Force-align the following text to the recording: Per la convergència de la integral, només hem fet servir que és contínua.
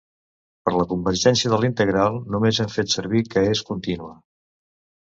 Per 0.69 0.71
la 0.77 0.85
convergència 0.93 1.53
de 1.53 1.59
la 1.65 1.69
integral, 1.73 2.19
només 2.37 2.63
hem 2.65 2.75
fet 2.79 2.99
servir 2.99 3.23
que 3.37 3.47
és 3.53 3.67
contínua. 3.71 4.15